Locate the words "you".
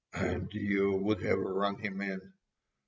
0.51-0.93